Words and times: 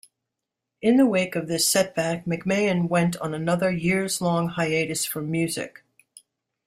In 0.81 0.97
the 0.97 1.05
wake 1.05 1.35
of 1.35 1.47
this 1.47 1.67
setback, 1.67 2.25
McMahon 2.25 2.89
went 2.89 3.17
on 3.17 3.35
another 3.35 3.69
years-long 3.69 4.47
hiatus 4.47 5.05
from 5.05 5.29
music. 5.29 5.83